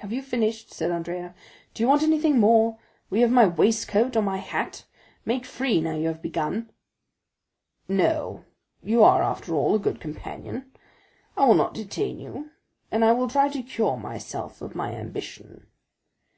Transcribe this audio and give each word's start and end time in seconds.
"Have 0.00 0.12
you 0.12 0.20
finished?" 0.20 0.74
said 0.74 0.90
Andrea,—"do 0.90 1.82
you 1.82 1.88
want 1.88 2.02
anything 2.02 2.38
more?—will 2.38 3.16
you 3.16 3.24
have 3.24 3.32
my 3.32 3.46
waistcoat 3.46 4.14
or 4.14 4.20
my 4.20 4.36
hat? 4.36 4.84
Make 5.24 5.46
free, 5.46 5.80
now 5.80 5.94
you 5.94 6.08
have 6.08 6.20
begun." 6.20 6.70
"No; 7.88 8.44
you 8.82 9.02
are, 9.02 9.22
after 9.22 9.54
all, 9.54 9.74
a 9.74 9.78
good 9.78 10.00
companion; 10.02 10.70
I 11.34 11.46
will 11.46 11.54
not 11.54 11.72
detain 11.72 12.18
you, 12.18 12.50
and 12.90 13.00
will 13.02 13.26
try 13.30 13.48
to 13.48 13.62
cure 13.62 13.96
myself 13.96 14.60
of 14.60 14.74
my 14.74 14.92
ambition." 14.92 15.66